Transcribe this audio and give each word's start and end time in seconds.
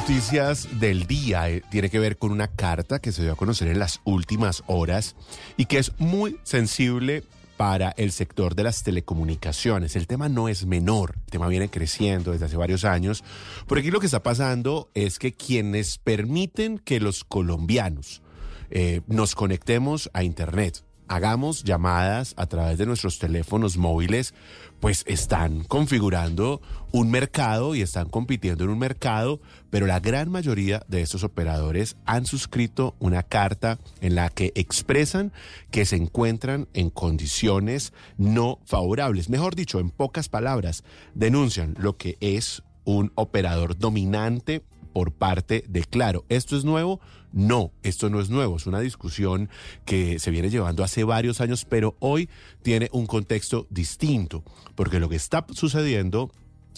noticias 0.00 0.80
del 0.80 1.06
día 1.06 1.50
eh, 1.50 1.62
tiene 1.70 1.90
que 1.90 1.98
ver 1.98 2.16
con 2.16 2.32
una 2.32 2.48
carta 2.48 3.00
que 3.00 3.12
se 3.12 3.22
dio 3.22 3.32
a 3.32 3.36
conocer 3.36 3.68
en 3.68 3.78
las 3.78 4.00
últimas 4.04 4.62
horas 4.66 5.14
y 5.58 5.66
que 5.66 5.76
es 5.76 5.92
muy 5.98 6.38
sensible 6.42 7.22
para 7.58 7.90
el 7.98 8.10
sector 8.10 8.54
de 8.54 8.62
las 8.62 8.82
telecomunicaciones. 8.82 9.96
El 9.96 10.06
tema 10.06 10.30
no 10.30 10.48
es 10.48 10.64
menor, 10.64 11.16
el 11.26 11.30
tema 11.30 11.48
viene 11.48 11.68
creciendo 11.68 12.32
desde 12.32 12.46
hace 12.46 12.56
varios 12.56 12.86
años, 12.86 13.22
porque 13.66 13.80
aquí 13.80 13.90
lo 13.90 14.00
que 14.00 14.06
está 14.06 14.22
pasando 14.22 14.88
es 14.94 15.18
que 15.18 15.34
quienes 15.34 15.98
permiten 15.98 16.78
que 16.78 16.98
los 16.98 17.22
colombianos 17.22 18.22
eh, 18.70 19.02
nos 19.06 19.34
conectemos 19.34 20.08
a 20.14 20.24
Internet, 20.24 20.82
hagamos 21.10 21.64
llamadas 21.64 22.34
a 22.36 22.46
través 22.46 22.78
de 22.78 22.86
nuestros 22.86 23.18
teléfonos 23.18 23.76
móviles, 23.76 24.32
pues 24.78 25.02
están 25.08 25.64
configurando 25.64 26.62
un 26.92 27.10
mercado 27.10 27.74
y 27.74 27.82
están 27.82 28.08
compitiendo 28.08 28.62
en 28.62 28.70
un 28.70 28.78
mercado, 28.78 29.40
pero 29.70 29.86
la 29.86 29.98
gran 29.98 30.30
mayoría 30.30 30.84
de 30.86 31.02
estos 31.02 31.24
operadores 31.24 31.96
han 32.06 32.26
suscrito 32.26 32.94
una 33.00 33.24
carta 33.24 33.80
en 34.00 34.14
la 34.14 34.28
que 34.28 34.52
expresan 34.54 35.32
que 35.72 35.84
se 35.84 35.96
encuentran 35.96 36.68
en 36.74 36.90
condiciones 36.90 37.92
no 38.16 38.60
favorables. 38.64 39.28
Mejor 39.28 39.56
dicho, 39.56 39.80
en 39.80 39.90
pocas 39.90 40.28
palabras, 40.28 40.84
denuncian 41.14 41.74
lo 41.76 41.96
que 41.96 42.18
es 42.20 42.62
un 42.84 43.10
operador 43.16 43.76
dominante 43.76 44.62
por 44.92 45.12
parte 45.12 45.64
de 45.68 45.84
Claro. 45.84 46.24
¿Esto 46.28 46.56
es 46.56 46.64
nuevo? 46.64 47.00
No, 47.32 47.72
esto 47.82 48.10
no 48.10 48.20
es 48.20 48.28
nuevo, 48.28 48.56
es 48.56 48.66
una 48.66 48.80
discusión 48.80 49.48
que 49.84 50.18
se 50.18 50.30
viene 50.30 50.50
llevando 50.50 50.82
hace 50.82 51.04
varios 51.04 51.40
años, 51.40 51.64
pero 51.64 51.96
hoy 52.00 52.28
tiene 52.62 52.88
un 52.92 53.06
contexto 53.06 53.66
distinto, 53.70 54.42
porque 54.74 54.98
lo 54.98 55.08
que 55.08 55.16
está 55.16 55.46
sucediendo 55.52 56.32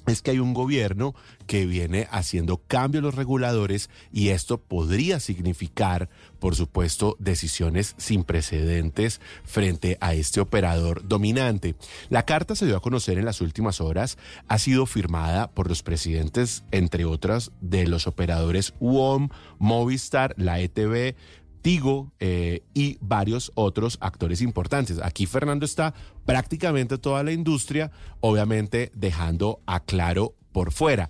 es 0.07 0.23
que 0.23 0.33
hay 0.33 0.39
un 0.39 0.55
gobierno 0.55 1.15
que 1.47 1.67
viene 1.67 2.09
haciendo 2.11 2.59
cambios 2.67 3.03
los 3.03 3.15
reguladores 3.15 3.91
y 4.13 4.29
esto 4.29 4.59
podría 4.59 5.21
significar, 5.21 6.09
por 6.39 6.57
supuesto, 6.57 7.17
decisiones 7.19 7.95
sin 7.99 8.25
precedentes 8.25 9.21
frente 9.45 9.99
a 10.01 10.15
este 10.15 10.41
operador 10.41 11.07
dominante. 11.07 11.75
La 12.09 12.25
carta 12.25 12.57
se 12.57 12.67
dio 12.67 12.77
a 12.77 12.83
conocer 12.83 13.19
en 13.19 13.25
las 13.25 13.41
últimas 13.41 13.81
horas, 13.81 14.19
ha 14.49 14.59
sido 14.59 14.87
firmada 14.87 15.51
por 15.51 15.69
los 15.69 15.83
presidentes, 15.83 16.65
entre 16.71 17.05
otras, 17.05 17.53
de 17.61 17.87
los 17.87 18.07
operadores 18.07 18.75
UOM, 18.81 19.29
Movistar, 19.59 20.35
la 20.37 20.61
ETV, 20.61 21.15
Tigo 21.63 22.13
eh, 22.21 22.63
y 22.75 22.99
varios 23.01 23.53
otros 23.55 23.97
actores 24.01 24.43
importantes. 24.43 24.99
Aquí 25.03 25.27
Fernando 25.27 25.65
está 25.65 25.95
prácticamente 26.27 26.99
toda 26.99 27.23
la 27.23 27.33
industria, 27.33 27.91
obviamente 28.21 28.91
dejando 28.95 29.61
a 29.67 29.81
Claro 29.81 30.35
por 30.53 30.73
fuera. 30.73 31.09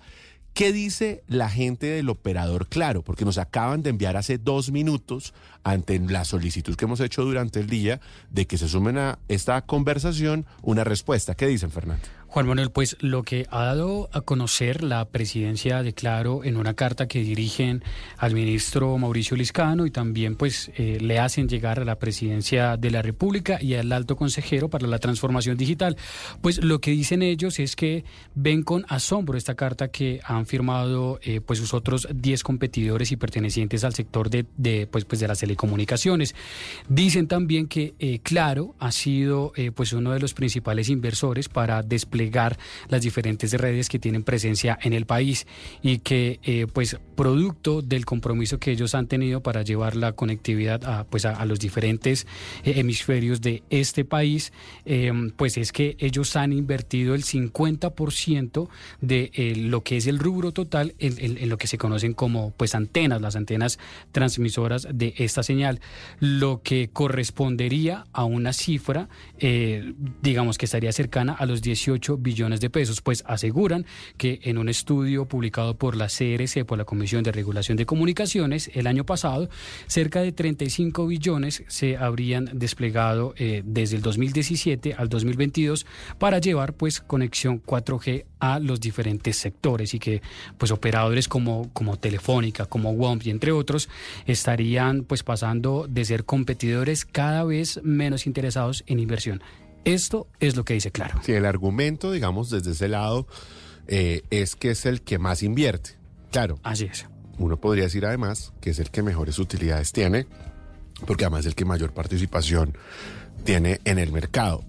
¿Qué 0.53 0.71
dice 0.71 1.23
la 1.27 1.49
gente 1.49 1.87
del 1.87 2.09
operador 2.09 2.67
Claro? 2.67 3.01
Porque 3.03 3.25
nos 3.25 3.39
acaban 3.39 3.81
de 3.81 3.89
enviar 3.89 4.17
hace 4.17 4.37
dos 4.37 4.71
minutos, 4.71 5.33
ante 5.63 5.97
la 5.97 6.25
solicitud 6.25 6.75
que 6.75 6.85
hemos 6.85 6.99
hecho 6.99 7.23
durante 7.23 7.59
el 7.59 7.67
día, 7.67 7.99
de 8.29 8.45
que 8.45 8.59
se 8.59 8.69
sumen 8.69 8.99
a 8.99 9.17
esta 9.27 9.63
conversación 9.65 10.45
una 10.61 10.83
respuesta. 10.83 11.33
¿Qué 11.33 11.47
dicen, 11.47 11.71
Fernando? 11.71 12.03
Juan 12.33 12.47
Manuel, 12.47 12.71
pues 12.71 12.97
lo 12.99 13.21
que 13.21 13.45
ha 13.51 13.63
dado 13.63 14.09
a 14.11 14.21
conocer 14.21 14.83
la 14.83 15.05
presidencia 15.05 15.83
de 15.83 15.93
Claro 15.93 16.43
en 16.43 16.57
una 16.57 16.73
carta 16.73 17.07
que 17.07 17.19
dirigen 17.19 17.83
al 18.17 18.33
ministro 18.33 18.97
Mauricio 18.97 19.37
Liscano 19.37 19.85
y 19.85 19.91
también 19.91 20.35
pues 20.35 20.71
eh, 20.75 20.97
le 20.99 21.19
hacen 21.19 21.47
llegar 21.47 21.79
a 21.79 21.85
la 21.85 21.99
presidencia 21.99 22.75
de 22.75 22.89
la 22.89 23.03
República 23.03 23.61
y 23.61 23.75
al 23.75 23.91
alto 23.91 24.15
consejero 24.15 24.67
para 24.67 24.87
la 24.87 24.97
transformación 24.97 25.57
digital, 25.57 25.95
pues 26.41 26.63
lo 26.63 26.81
que 26.81 26.89
dicen 26.89 27.21
ellos 27.21 27.59
es 27.59 27.75
que 27.75 28.03
ven 28.33 28.63
con 28.63 28.83
asombro 28.89 29.37
esta 29.37 29.53
carta 29.53 29.89
que 29.89 30.19
han 30.23 30.47
firmado 30.47 31.19
eh, 31.21 31.39
pues 31.39 31.59
sus 31.59 31.75
otros 31.75 32.07
10 32.11 32.41
competidores 32.41 33.11
y 33.11 33.15
pertenecientes 33.15 33.83
al 33.83 33.93
sector 33.93 34.31
de, 34.31 34.87
pues, 34.87 35.05
pues 35.05 35.21
de 35.21 35.27
las 35.27 35.37
telecomunicaciones. 35.37 36.33
Dicen 36.89 37.27
también 37.27 37.67
que 37.67 37.93
eh, 37.99 38.21
Claro 38.23 38.73
ha 38.79 38.91
sido 38.91 39.53
pues 39.75 39.93
uno 39.93 40.13
de 40.13 40.19
los 40.19 40.33
principales 40.33 40.89
inversores 40.89 41.47
para 41.47 41.83
desplegar 41.83 42.22
las 42.89 43.01
diferentes 43.01 43.53
redes 43.53 43.89
que 43.89 43.99
tienen 43.99 44.23
presencia 44.23 44.77
en 44.81 44.93
el 44.93 45.05
país 45.05 45.47
y 45.81 45.99
que 45.99 46.39
eh, 46.43 46.67
pues 46.71 46.97
producto 47.15 47.81
del 47.81 48.05
compromiso 48.05 48.59
que 48.59 48.71
ellos 48.71 48.95
han 48.95 49.07
tenido 49.07 49.41
para 49.41 49.61
llevar 49.61 49.95
la 49.95 50.13
conectividad 50.13 50.83
a, 50.85 51.03
pues 51.05 51.25
a, 51.25 51.43
los 51.45 51.59
diferentes 51.59 52.27
eh, 52.63 52.73
hemisferios 52.77 53.41
de 53.41 53.63
este 53.69 54.05
país, 54.05 54.51
em, 54.85 55.31
pues 55.31 55.57
es 55.57 55.71
que 55.71 55.95
ellos 55.99 56.35
han 56.35 56.53
invertido 56.53 57.15
el 57.15 57.23
50% 57.23 58.69
de 59.01 59.31
eh, 59.33 59.55
lo 59.55 59.81
que 59.81 59.97
es 59.97 60.07
el 60.07 60.19
rubro 60.19 60.51
total 60.51 60.95
en, 60.99 61.13
en, 61.19 61.49
lo 61.49 61.57
que 61.57 61.67
se 61.67 61.77
conocen 61.77 62.13
como 62.13 62.51
pues 62.51 62.75
antenas, 62.75 63.21
las 63.21 63.35
antenas 63.35 63.79
transmisoras 64.11 64.87
de 64.91 65.13
esta 65.17 65.43
señal, 65.43 65.81
lo 66.19 66.61
que 66.63 66.89
correspondería 66.91 68.05
a 68.13 68.25
una 68.25 68.53
cifra, 68.53 69.09
digamos 70.21 70.57
que 70.57 70.65
estaría 70.65 70.91
cercana 70.91 71.33
a 71.33 71.45
los 71.45 71.61
18 71.61 72.12
billones 72.17 72.59
de 72.61 72.69
pesos, 72.69 73.01
pues 73.01 73.23
aseguran 73.27 73.85
que 74.17 74.39
en 74.43 74.57
un 74.57 74.69
estudio 74.69 75.25
publicado 75.25 75.75
por 75.75 75.95
la 75.95 76.07
CRC, 76.07 76.65
por 76.65 76.77
la 76.77 76.85
Comisión 76.85 77.23
de 77.23 77.31
Regulación 77.31 77.77
de 77.77 77.85
Comunicaciones, 77.85 78.69
el 78.73 78.87
año 78.87 79.05
pasado, 79.05 79.49
cerca 79.87 80.21
de 80.21 80.31
35 80.31 81.07
billones 81.07 81.63
se 81.67 81.97
habrían 81.97 82.49
desplegado 82.53 83.33
eh, 83.37 83.61
desde 83.65 83.97
el 83.97 84.01
2017 84.01 84.93
al 84.93 85.09
2022 85.09 85.85
para 86.19 86.39
llevar 86.39 86.73
pues 86.73 86.99
conexión 86.99 87.61
4G 87.61 88.25
a 88.39 88.59
los 88.59 88.79
diferentes 88.79 89.37
sectores 89.37 89.93
y 89.93 89.99
que 89.99 90.21
pues 90.57 90.71
operadores 90.71 91.27
como, 91.27 91.69
como 91.73 91.97
Telefónica, 91.97 92.65
como 92.65 92.91
WOMP 92.91 93.27
y 93.27 93.29
entre 93.29 93.51
otros 93.51 93.89
estarían 94.25 95.03
pues 95.03 95.23
pasando 95.23 95.87
de 95.89 96.05
ser 96.05 96.25
competidores 96.25 97.05
cada 97.05 97.43
vez 97.43 97.79
menos 97.83 98.27
interesados 98.27 98.83
en 98.87 98.99
inversión. 98.99 99.41
Esto 99.85 100.27
es 100.39 100.55
lo 100.55 100.63
que 100.63 100.73
dice 100.75 100.91
Claro. 100.91 101.19
Sí, 101.23 101.33
el 101.33 101.45
argumento, 101.45 102.11
digamos, 102.11 102.49
desde 102.49 102.71
ese 102.71 102.87
lado, 102.87 103.27
eh, 103.87 104.23
es 104.29 104.55
que 104.55 104.71
es 104.71 104.85
el 104.85 105.01
que 105.01 105.19
más 105.19 105.43
invierte. 105.43 105.91
Claro. 106.31 106.59
Así 106.63 106.85
es. 106.85 107.07
Uno 107.37 107.57
podría 107.57 107.85
decir 107.85 108.05
además 108.05 108.53
que 108.61 108.69
es 108.69 108.79
el 108.79 108.91
que 108.91 109.03
mejores 109.03 109.39
utilidades 109.39 109.91
tiene, 109.91 110.27
porque 111.05 111.25
además 111.25 111.41
es 111.41 111.47
el 111.47 111.55
que 111.55 111.65
mayor 111.65 111.93
participación 111.93 112.77
tiene 113.43 113.81
en 113.85 113.99
el 113.99 114.11
mercado. 114.11 114.63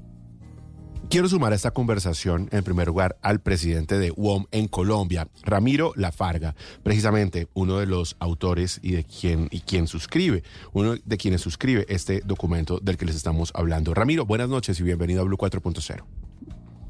Quiero 1.11 1.29
sumar 1.29 1.53
a 1.53 1.55
esta 1.55 1.71
conversación, 1.71 2.49
en 2.51 2.65
primer 2.65 2.89
lugar, 2.89 3.17
al 3.23 3.41
presidente 3.41 3.99
de 3.99 4.13
UOM 4.17 4.47
en 4.51 4.67
Colombia, 4.67 5.29
Ramiro 5.43 5.93
Lafarga, 5.95 6.57
precisamente 6.83 7.47
uno 7.55 7.79
de 7.79 7.87
los 7.87 8.17
autores 8.19 8.81
y 8.83 8.93
de 8.93 9.05
quien, 9.05 9.49
y 9.53 9.61
quien 9.61 9.87
suscribe, 9.87 10.43
uno 10.73 10.95
de 11.05 11.17
quienes 11.17 11.41
suscribe 11.41 11.87
este 11.89 12.21
documento 12.25 12.81
del 12.81 12.97
que 12.97 13.05
les 13.05 13.15
estamos 13.15 13.53
hablando. 13.55 13.95
Ramiro, 13.95 14.27
buenas 14.27 14.49
noches 14.49 14.81
y 14.81 14.83
bienvenido 14.83 15.21
a 15.21 15.25
Blue 15.25 15.37
4.0. 15.37 16.05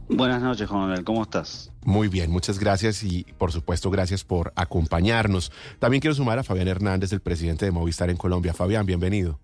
Buenas 0.08 0.42
noches, 0.42 0.68
Juan. 0.68 1.02
¿Cómo 1.02 1.22
estás? 1.22 1.72
Muy 1.84 2.08
bien, 2.08 2.30
muchas 2.30 2.58
gracias 2.58 3.02
y 3.02 3.26
por 3.36 3.52
supuesto 3.52 3.90
gracias 3.90 4.24
por 4.24 4.52
acompañarnos. 4.56 5.52
También 5.78 6.00
quiero 6.00 6.14
sumar 6.14 6.38
a 6.38 6.44
Fabián 6.44 6.68
Hernández, 6.68 7.12
el 7.12 7.20
presidente 7.20 7.66
de 7.66 7.72
Movistar 7.72 8.08
en 8.08 8.16
Colombia. 8.16 8.54
Fabián, 8.54 8.86
bienvenido 8.86 9.38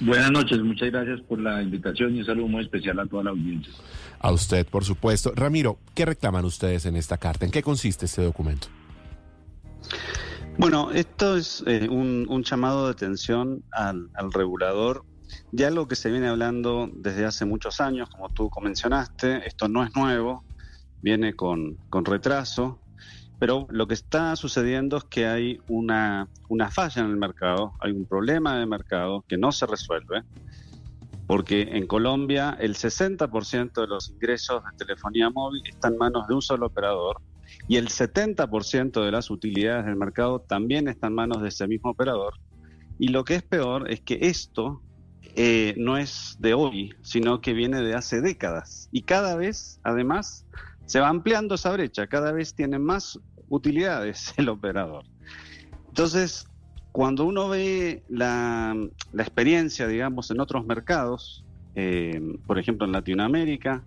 buenas 0.00 0.30
noches, 0.30 0.58
muchas 0.60 0.90
gracias 0.90 1.20
por 1.22 1.40
la 1.40 1.62
invitación 1.62 2.14
y 2.16 2.20
un 2.20 2.26
saludo 2.26 2.48
muy 2.48 2.62
especial 2.62 2.98
a 3.00 3.06
toda 3.06 3.24
la 3.24 3.30
audiencia. 3.30 3.72
A 4.20 4.32
usted, 4.32 4.66
por 4.66 4.84
supuesto. 4.84 5.32
Ramiro, 5.34 5.78
¿qué 5.94 6.04
reclaman 6.04 6.44
ustedes 6.44 6.86
en 6.86 6.96
esta 6.96 7.18
carta? 7.18 7.44
¿En 7.44 7.50
qué 7.50 7.62
consiste 7.62 8.06
este 8.06 8.22
documento? 8.22 8.68
Bueno, 10.58 10.90
esto 10.92 11.36
es 11.36 11.64
eh, 11.66 11.88
un, 11.88 12.44
llamado 12.44 12.86
de 12.86 12.92
atención 12.92 13.64
al, 13.72 14.10
regulador 14.32 15.04
de 15.50 15.64
algo 15.64 15.88
que 15.88 15.96
se 15.96 16.10
viene 16.10 16.28
hablando 16.28 16.90
desde 16.92 17.24
hace 17.24 17.46
muchos 17.46 17.80
años, 17.80 18.10
como 18.10 18.28
tú 18.28 18.50
mencionaste, 18.62 19.46
esto 19.46 19.66
no 19.68 19.82
es 19.82 19.96
nuevo, 19.96 20.44
viene 21.00 21.34
con, 21.34 21.78
con 21.88 22.04
retraso, 22.04 22.78
pero 23.42 23.66
lo 23.70 23.88
que 23.88 23.94
está 23.94 24.36
sucediendo 24.36 24.98
es 24.98 25.02
que 25.02 25.26
hay 25.26 25.58
una, 25.66 26.28
una 26.48 26.70
falla 26.70 27.02
en 27.02 27.10
el 27.10 27.16
mercado, 27.16 27.74
hay 27.80 27.90
un 27.90 28.06
problema 28.06 28.56
de 28.56 28.66
mercado 28.66 29.24
que 29.26 29.36
no 29.36 29.50
se 29.50 29.66
resuelve, 29.66 30.22
porque 31.26 31.62
en 31.62 31.88
Colombia 31.88 32.56
el 32.60 32.76
60% 32.76 33.80
de 33.80 33.86
los 33.88 34.10
ingresos 34.10 34.62
de 34.62 34.86
telefonía 34.86 35.28
móvil 35.28 35.60
están 35.68 35.94
en 35.94 35.98
manos 35.98 36.28
de 36.28 36.34
un 36.34 36.40
solo 36.40 36.66
operador 36.66 37.20
y 37.66 37.78
el 37.78 37.88
70% 37.88 39.04
de 39.04 39.10
las 39.10 39.28
utilidades 39.28 39.86
del 39.86 39.96
mercado 39.96 40.38
también 40.38 40.86
están 40.86 41.10
en 41.10 41.16
manos 41.16 41.42
de 41.42 41.48
ese 41.48 41.66
mismo 41.66 41.90
operador. 41.90 42.34
Y 43.00 43.08
lo 43.08 43.24
que 43.24 43.34
es 43.34 43.42
peor 43.42 43.90
es 43.90 44.02
que 44.02 44.18
esto 44.20 44.82
eh, 45.34 45.74
no 45.78 45.98
es 45.98 46.36
de 46.38 46.54
hoy, 46.54 46.94
sino 47.02 47.40
que 47.40 47.54
viene 47.54 47.82
de 47.82 47.94
hace 47.96 48.20
décadas. 48.20 48.88
Y 48.92 49.02
cada 49.02 49.34
vez, 49.34 49.80
además, 49.82 50.46
se 50.86 51.00
va 51.00 51.08
ampliando 51.08 51.54
esa 51.54 51.72
brecha, 51.72 52.06
cada 52.06 52.32
vez 52.32 52.54
tiene 52.54 52.78
más 52.78 53.18
utilidades 53.52 54.34
el 54.38 54.48
operador. 54.48 55.04
Entonces, 55.88 56.46
cuando 56.90 57.24
uno 57.24 57.48
ve 57.48 58.02
la, 58.08 58.74
experiencia, 59.14 59.86
digamos, 59.86 60.30
en 60.30 60.40
otros 60.40 60.64
mercados, 60.64 61.44
eh, 61.74 62.20
por 62.46 62.58
ejemplo 62.58 62.86
en 62.86 62.92
Latinoamérica, 62.92 63.84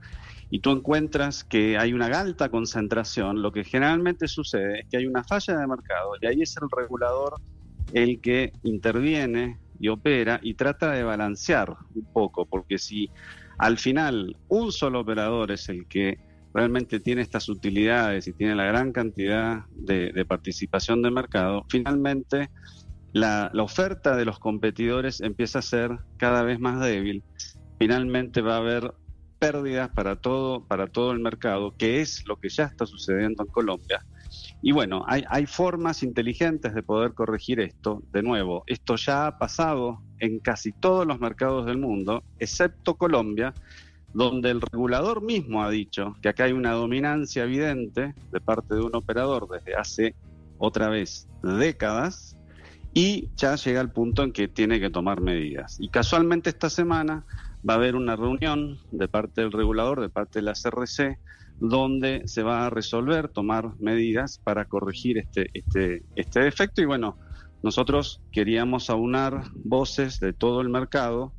y 0.51 0.59
tú 0.59 0.71
encuentras 0.71 1.43
que 1.43 1.77
hay 1.77 1.93
una 1.93 2.05
alta 2.05 2.49
concentración, 2.49 3.41
lo 3.41 3.51
que 3.51 3.63
generalmente 3.63 4.27
sucede 4.27 4.81
es 4.81 4.85
que 4.89 4.97
hay 4.97 5.07
una 5.07 5.23
falla 5.23 5.57
de 5.57 5.67
mercado 5.67 6.11
y 6.21 6.27
ahí 6.27 6.41
es 6.43 6.55
el 6.61 6.69
regulador 6.75 7.41
el 7.93 8.21
que 8.21 8.53
interviene 8.63 9.57
y 9.79 9.87
opera 9.87 10.39
y 10.43 10.53
trata 10.53 10.91
de 10.91 11.03
balancear 11.03 11.75
un 11.95 12.05
poco, 12.13 12.45
porque 12.45 12.77
si 12.77 13.09
al 13.57 13.77
final 13.77 14.37
un 14.47 14.71
solo 14.71 14.99
operador 14.99 15.51
es 15.51 15.69
el 15.69 15.87
que 15.87 16.19
realmente 16.55 17.01
tiene 17.01 17.21
estas 17.21 17.49
utilidades 17.49 18.27
y 18.29 18.33
tiene 18.33 18.55
la 18.55 18.63
gran 18.63 18.93
cantidad 18.93 19.65
de, 19.71 20.25
participación 20.25 21.01
de 21.01 21.11
mercado, 21.11 21.65
finalmente 21.67 22.49
la, 23.11 23.51
la, 23.53 23.61
oferta 23.61 24.15
de 24.15 24.23
los 24.23 24.39
competidores 24.39 25.19
empieza 25.19 25.59
a 25.59 25.61
ser 25.61 25.99
cada 26.17 26.43
vez 26.43 26.59
más 26.59 26.79
débil. 26.79 27.23
Finalmente 27.77 28.41
va 28.41 28.55
a 28.55 28.59
haber 28.59 28.93
pérdidas 29.37 29.89
para 29.89 30.15
todo, 30.15 30.63
para 30.65 30.87
todo 30.87 31.11
el 31.11 31.19
mercado, 31.19 31.75
que 31.77 31.99
es 31.99 32.25
lo 32.25 32.37
que 32.37 32.47
ya 32.47 32.63
está 32.63 32.85
sucediendo 32.85 33.43
en 33.43 33.51
Colombia. 33.51 34.05
Y 34.61 34.71
bueno, 34.71 35.03
hay, 35.07 35.23
hay 35.29 35.45
formas 35.45 36.03
inteligentes 36.03 36.73
de 36.73 36.83
poder 36.83 37.13
corregir 37.13 37.59
esto. 37.59 38.01
De 38.13 38.23
nuevo, 38.23 38.63
esto 38.67 38.95
ya 38.95 39.27
ha 39.27 39.37
pasado 39.37 40.01
en 40.19 40.39
casi 40.39 40.71
todos 40.71 41.05
los 41.05 41.19
mercados 41.19 41.65
del 41.65 41.77
mundo, 41.77 42.23
excepto 42.39 42.95
Colombia, 42.95 43.53
donde 44.15 44.49
el 44.49 44.61
regulador 44.61 45.21
mismo 45.21 45.61
ha 45.61 45.69
dicho 45.69 46.15
que 46.21 46.29
acá 46.29 46.45
hay 46.45 46.53
una 46.53 46.71
dominancia 46.71 47.43
evidente 47.43 48.15
de 48.31 48.39
parte 48.39 48.73
de 48.73 48.79
un 48.79 48.95
operador 48.95 49.49
desde 49.49 49.75
hace 49.75 50.15
otra 50.57 50.87
vez 50.87 51.27
décadas 51.43 52.37
y 52.93 53.27
ya 53.35 53.55
llega 53.55 53.81
al 53.81 53.91
punto 53.91 54.23
en 54.23 54.31
que 54.31 54.47
tiene 54.47 54.79
que 54.79 54.89
tomar 54.89 55.19
medidas. 55.19 55.75
Y 55.81 55.89
casualmente 55.89 56.49
esta 56.49 56.69
semana 56.69 57.25
va 57.69 57.73
a 57.73 57.75
haber 57.75 57.97
una 57.97 58.15
reunión 58.15 58.79
de 58.93 59.09
parte 59.09 59.41
del 59.41 59.51
regulador, 59.51 59.99
de 59.99 60.07
parte 60.07 60.39
de 60.39 60.43
la 60.43 60.53
CRC, 60.53 61.19
donde 61.59 62.21
se 62.25 62.41
va 62.41 62.65
a 62.65 62.69
resolver, 62.69 63.27
tomar 63.27 63.73
medidas 63.81 64.39
para 64.41 64.63
corregir 64.63 65.17
este, 65.17 65.49
este, 65.53 66.03
este 66.15 66.39
defecto. 66.39 66.81
Y 66.81 66.85
bueno, 66.85 67.17
nosotros 67.63 68.21
queríamos 68.31 68.89
aunar 68.89 69.41
voces 69.55 70.21
de 70.21 70.31
todo 70.31 70.61
el 70.61 70.69
mercado 70.69 71.33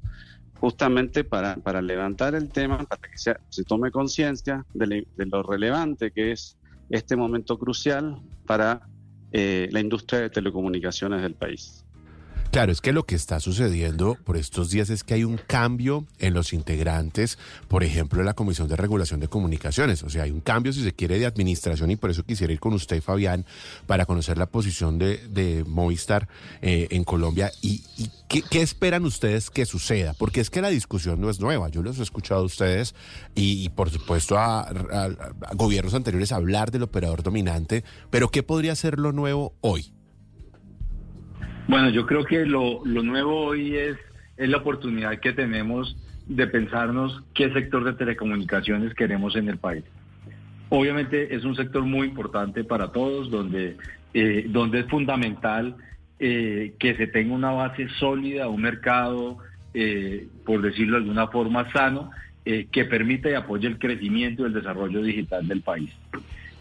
justamente 0.61 1.25
para, 1.25 1.57
para 1.57 1.81
levantar 1.81 2.35
el 2.35 2.51
tema, 2.51 2.79
para 2.79 3.01
que 3.03 3.17
se, 3.17 3.37
se 3.49 3.65
tome 3.65 3.91
conciencia 3.91 4.65
de, 4.75 5.07
lo 5.17 5.43
relevante 5.43 6.11
que 6.11 6.33
es 6.33 6.59
este 6.91 7.17
momento 7.17 7.59
crucial 7.59 8.21
para 8.47 8.87
eh, 9.33 9.69
la 9.71 9.81
industria 9.81 10.21
de 10.21 10.31
telecomunicaciones 10.31 11.23
del 11.23 11.35
país. 11.35 11.86
Claro, 12.57 12.73
es 12.73 12.81
que 12.81 12.95
lo 12.95 13.05
que 13.05 13.17
está 13.17 13.39
sucediendo 13.39 14.17
por 14.25 14.39
estos 14.39 14.71
días 14.71 14.89
es 14.89 15.05
que 15.05 15.13
hay 15.13 15.25
un 15.25 15.37
cambio 15.37 16.07
en 16.19 16.33
los 16.33 16.55
integrantes, 16.55 17.37
por 17.69 17.85
ejemplo, 17.85 18.21
de 18.21 18.25
la 18.25 18.33
Comisión 18.33 18.67
de 18.67 18.77
Regulación 18.77 19.21
de 19.21 19.29
Comunicaciones. 19.29 20.03
O 20.03 20.09
sea, 20.09 20.23
hay 20.23 20.31
un 20.31 20.41
cambio, 20.41 20.73
si 20.73 20.83
se 20.83 20.95
quiere, 20.95 21.19
de 21.19 21.27
administración 21.27 21.91
y 21.91 21.97
por 21.97 22.09
eso 22.09 22.25
quisiera 22.25 22.55
ir 22.55 22.59
con 22.59 22.73
usted, 22.73 23.03
Fabián, 23.03 23.45
para 23.87 24.07
conocer 24.07 24.39
la 24.39 24.47
posición 24.47 24.99
de, 24.99 25.65
Movistar 25.67 26.29
eh, 26.63 26.89
en 26.93 27.05
Colombia. 27.05 27.53
¿Y, 27.61 27.83
qué, 28.27 28.63
esperan 28.63 29.05
ustedes 29.05 29.51
que 29.51 29.67
suceda? 29.67 30.15
Porque 30.15 30.41
es 30.41 30.49
que 30.49 30.63
la 30.63 30.71
discusión 30.71 31.21
no 31.21 31.29
es 31.29 31.41
nueva. 31.41 31.69
Yo 31.69 31.83
los 31.83 31.99
he 31.99 32.03
escuchado 32.03 32.41
a 32.41 32.45
ustedes 32.45 32.95
y, 33.35 33.69
por 33.69 33.91
supuesto, 33.91 34.39
a, 34.39 34.61
a 34.63 35.55
gobiernos 35.55 35.93
anteriores 35.93 36.33
hablar 36.33 36.71
del 36.71 36.85
operador 36.85 37.23
dominante. 37.23 37.85
Pero 38.09 38.31
¿qué 38.31 38.43
podría 38.43 38.75
ser 38.77 38.99
lo 38.99 39.13
nuevo 39.13 39.53
hoy? 39.61 39.93
Bueno, 41.69 41.91
yo 41.91 42.07
creo 42.07 42.25
que 42.25 42.47
lo, 42.47 42.83
nuevo 42.85 43.47
hoy 43.47 43.77
es, 43.77 43.97
es 44.37 44.49
la 44.49 44.59
oportunidad 44.59 45.19
que 45.19 45.33
tenemos 45.33 45.97
de 46.27 46.47
pensarnos 46.47 47.25
qué 47.35 47.53
sector 47.53 47.83
de 47.85 47.95
telecomunicaciones 47.95 48.95
queremos 48.95 49.35
en 49.35 49.49
el 49.49 49.59
país. 49.59 49.85
Obviamente 50.69 51.35
es 51.35 51.45
un 51.45 51.57
sector 51.57 51.83
muy 51.83 52.09
importante 52.09 52.63
para 52.63 52.93
todos, 52.93 53.31
donde, 53.31 53.77
eh, 54.15 54.47
donde 54.49 54.81
es 54.81 54.87
fundamental 54.87 55.77
eh, 56.21 56.75
que 56.79 56.97
se 56.97 57.09
tenga 57.09 57.35
una 57.35 57.51
base 57.51 57.89
sólida, 57.99 58.49
un 58.49 58.63
mercado, 58.63 59.39
eh, 59.75 60.29
por 60.45 60.63
decirlo 60.63 60.97
de 60.97 61.03
alguna 61.03 61.29
forma, 61.29 61.71
sano, 61.73 62.11
que 62.45 62.85
permita 62.85 63.29
y 63.29 63.35
apoye 63.35 63.67
el 63.67 63.77
crecimiento 63.77 64.45
y 64.45 64.47
el 64.47 64.53
desarrollo 64.53 65.03
digital 65.03 65.49
del 65.49 65.63
país. 65.63 65.91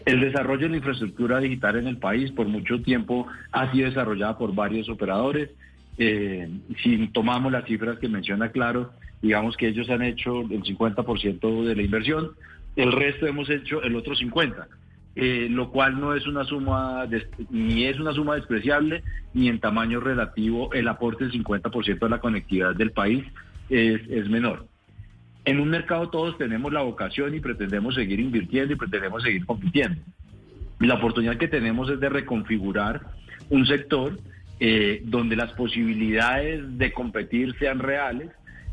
El 0.06 0.20
desarrollo 0.20 0.62
de 0.62 0.68
la 0.68 0.76
infraestructura 0.76 1.40
digital 1.40 1.76
en 1.76 1.88
el 1.88 1.98
país 1.98 2.30
por 2.30 2.46
mucho 2.46 2.80
tiempo 2.80 3.26
ha 3.50 3.72
sido 3.72 3.88
desarrollada 3.88 4.38
por 4.38 4.54
varios 4.54 4.88
operadores. 4.88 5.50
Eh, 5.98 6.48
si 6.80 7.08
tomamos 7.08 7.50
las 7.50 7.64
cifras 7.64 7.98
que 7.98 8.08
menciona 8.08 8.50
Claro, 8.50 8.92
digamos 9.20 9.56
que 9.56 9.66
ellos 9.66 9.90
han 9.90 10.02
hecho 10.02 10.42
el 10.42 10.62
50% 10.62 11.64
de 11.64 11.74
la 11.74 11.82
inversión, 11.82 12.30
el 12.76 12.92
resto 12.92 13.26
hemos 13.26 13.50
hecho 13.50 13.82
el 13.82 13.96
otro 13.96 14.14
50%. 14.14 14.66
Eh, 15.16 15.48
lo 15.50 15.72
cual 15.72 15.98
no 15.98 16.14
es 16.14 16.26
una 16.28 16.44
suma, 16.44 17.08
ni 17.50 17.86
es 17.86 17.98
una 17.98 18.12
suma 18.12 18.36
despreciable, 18.36 19.02
ni 19.34 19.48
en 19.48 19.58
tamaño 19.58 19.98
relativo 19.98 20.72
el 20.72 20.86
aporte 20.86 21.24
del 21.24 21.32
50% 21.32 21.98
de 21.98 22.08
la 22.08 22.20
conectividad 22.20 22.76
del 22.76 22.92
país 22.92 23.24
es 23.68 24.28
menor. 24.28 24.68
En 25.46 25.60
un 25.60 25.70
mercado 25.70 26.10
todos 26.10 26.36
tenemos 26.38 26.72
la 26.72 26.82
vocación 26.82 27.32
y 27.34 27.40
pretendemos 27.40 27.94
seguir 27.94 28.18
invirtiendo 28.18 28.74
y 28.74 28.76
pretendemos 28.76 29.22
seguir 29.22 29.46
compitiendo. 29.46 30.02
La 30.80 30.94
oportunidad 30.94 31.36
que 31.36 31.46
tenemos 31.46 31.88
es 31.88 32.00
de 32.00 32.08
reconfigurar 32.08 33.00
un 33.48 33.64
sector 33.64 34.18
eh, 34.58 35.02
donde 35.04 35.36
las 35.36 35.52
posibilidades 35.52 36.76
de 36.76 36.92
competir 36.92 37.54
sean 37.60 37.78
reales, 37.78 38.30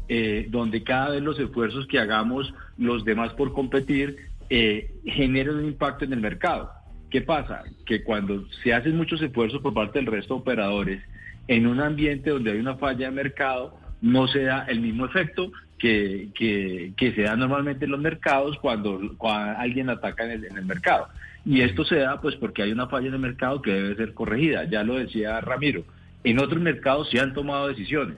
eh, 0.10 0.48
donde 0.50 0.84
cada 0.84 1.12
vez 1.12 1.22
los 1.22 1.40
esfuerzos 1.40 1.86
que 1.86 2.00
hagamos 2.00 2.52
los 2.80 3.06
demás 3.06 3.34
por 3.34 3.54
competir 3.54 4.16
eh, 4.50 4.90
generen 5.06 5.58
un 5.58 5.66
impacto 5.66 6.06
en 6.06 6.14
el 6.14 6.22
mercado. 6.22 6.72
¿Qué 7.12 7.22
pasa? 7.22 7.62
Que 7.86 8.04
cuando 8.04 8.48
se 8.64 8.74
hacen 8.74 8.98
muchos 8.98 9.22
esfuerzos 9.22 9.62
por 9.62 9.76
parte 9.76 10.00
del 10.00 10.08
resto 10.08 10.34
de 10.34 10.42
operadores 10.42 11.04
en 11.48 11.68
un 11.68 11.80
ambiente 11.82 12.32
donde 12.32 12.52
hay 12.52 12.58
una 12.58 12.78
falla 12.78 13.06
de 13.06 13.12
mercado, 13.12 13.78
no 14.02 14.28
se 14.28 14.42
da 14.42 14.66
el 14.66 14.82
mismo 14.82 15.06
efecto 15.06 15.52
que, 15.84 17.14
se 17.16 17.22
da 17.22 17.36
normalmente 17.36 17.86
en 17.86 17.92
los 17.92 18.00
mercados 18.00 18.58
cuando, 18.60 19.02
alguien 19.58 19.90
ataca 19.90 20.32
en 20.32 20.46
el, 20.46 20.66
mercado. 20.66 21.08
Y 21.46 21.62
esto 21.62 21.84
se 21.84 21.98
da 21.98 22.22
pues 22.22 22.36
porque 22.36 22.64
hay 22.64 22.72
una 22.72 22.88
falla 22.88 23.08
en 23.08 23.16
el 23.16 23.20
mercado 23.20 23.62
que 23.62 23.72
debe 23.72 23.96
ser 23.96 24.14
corregida, 24.14 24.64
ya 24.64 24.84
lo 24.84 24.96
decía 24.96 25.42
Ramiro. 25.42 25.84
En 26.24 26.40
otros 26.40 26.62
mercados 26.62 27.10
se 27.10 27.20
han 27.20 27.34
tomado 27.34 27.68
decisiones 27.68 28.18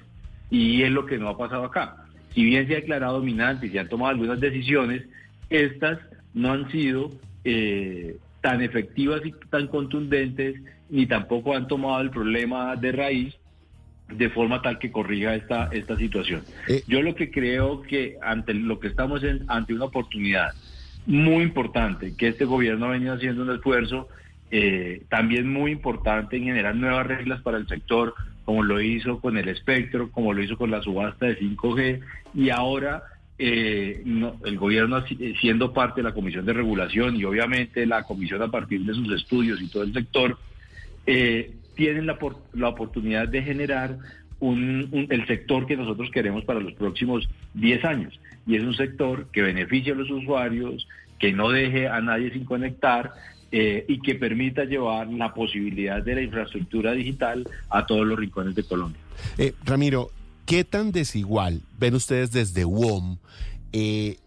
y 0.52 0.84
es 0.84 0.92
lo 0.92 1.08
que 1.08 1.18
no 1.18 1.30
ha 1.30 1.38
pasado 1.38 1.64
acá. 1.64 2.06
Si 2.36 2.44
bien 2.44 2.68
se 2.68 2.74
ha 2.74 2.82
declarado 2.82 3.18
dominante 3.20 3.66
y 3.66 3.72
se 3.72 3.80
han 3.80 3.90
tomado 3.90 4.12
algunas 4.12 4.40
decisiones, 4.40 5.04
estas 5.50 5.98
no 6.36 6.52
han 6.52 6.70
sido 6.70 7.12
eh, 7.46 8.18
tan 8.42 8.62
efectivas 8.62 9.22
y 9.26 9.34
tan 9.50 9.68
contundentes, 9.68 10.62
ni 10.90 11.08
tampoco 11.08 11.56
han 11.56 11.68
tomado 11.68 12.02
el 12.02 12.12
problema 12.12 12.76
de 12.76 12.92
raíz 12.92 13.36
de 14.10 14.30
forma 14.30 14.62
tal 14.62 14.78
que 14.80 14.92
corrija 14.92 15.36
esta, 15.36 15.70
esta 15.72 15.98
situación. 15.98 16.44
Eh, 16.68 16.84
Yo 16.88 17.02
lo 17.02 17.16
que 17.16 17.32
creo 17.32 17.82
que 17.82 18.18
ante 18.22 18.54
lo 18.54 18.80
que 18.80 18.88
estamos 18.88 19.24
en, 19.24 19.46
ante 19.48 19.74
una 19.74 19.86
oportunidad 19.86 20.54
muy 21.06 21.44
importante, 21.44 22.16
que 22.16 22.30
este 22.30 22.46
gobierno 22.46 22.86
ha 22.86 22.92
venido 22.92 23.14
haciendo 23.14 23.44
un 23.44 23.52
esfuerzo 23.52 24.08
eh, 24.52 25.04
también 25.10 25.52
muy 25.52 25.72
importante 25.72 26.38
en 26.38 26.46
generar 26.46 26.76
nuevas 26.76 27.08
reglas 27.08 27.42
para 27.42 27.58
el 27.58 27.68
sector, 27.68 28.14
como 28.44 28.64
lo 28.64 28.80
hizo 28.80 29.20
con 29.20 29.38
el 29.38 29.48
espectro, 29.50 30.12
como 30.12 30.34
lo 30.34 30.44
hizo 30.44 30.58
con 30.58 30.70
la 30.70 30.82
subasta 30.82 31.26
de 31.26 31.40
5G, 31.40 32.00
y 32.36 32.50
ahora 32.50 33.04
eh, 33.38 34.04
el 34.46 34.58
gobierno 34.58 35.04
siendo 35.42 35.74
parte 35.74 36.02
de 36.02 36.08
la 36.08 36.14
Comisión 36.14 36.46
de 36.46 36.54
Regulación 36.54 37.16
y 37.16 37.26
obviamente 37.26 37.86
la 37.86 38.04
Comisión 38.04 38.42
a 38.42 38.48
partir 38.50 38.82
de 38.86 38.94
sus 38.94 39.12
estudios 39.12 39.62
y 39.62 39.68
todo 39.68 39.84
el 39.84 39.94
sector, 39.94 40.38
eh, 41.06 41.52
tienen 41.76 42.06
la, 42.06 42.18
la 42.54 42.70
oportunidad 42.70 43.28
de 43.28 43.42
generar 43.42 43.98
un, 44.40 45.08
el 45.10 45.28
sector 45.28 45.66
que 45.66 45.78
nosotros 45.78 46.10
queremos 46.12 46.44
para 46.46 46.60
los 46.60 46.74
próximos 46.74 47.28
10 47.54 47.86
años. 47.86 48.20
Y 48.46 48.56
es 48.56 48.64
un 48.64 48.76
sector 48.76 49.28
que 49.32 49.42
beneficie 49.42 49.94
a 49.94 49.96
los 49.96 50.10
usuarios, 50.10 50.88
que 51.20 51.32
no 51.32 51.50
deje 51.50 51.88
a 51.88 52.02
nadie 52.02 52.32
sin 52.32 52.46
conectar 52.46 53.14
eh, 53.52 53.86
y 53.88 54.00
que 54.02 54.16
permita 54.16 54.66
llevar 54.66 55.08
la 55.08 55.34
posibilidad 55.34 56.04
de 56.04 56.16
la 56.16 56.22
infraestructura 56.22 56.92
digital 56.92 57.48
a 57.70 57.86
todos 57.86 58.06
los 58.06 58.20
rincones 58.20 58.56
de 58.56 58.64
Colombia. 58.64 59.00
Eh, 59.38 59.54
Ramiro, 59.64 60.12
¿qué 60.46 60.64
tan 60.64 60.92
desigual 60.92 61.62
ven 61.80 61.96
ustedes 61.96 62.32
desde 62.32 62.66
WOM? 62.66 63.18
Eh, 63.72 64.18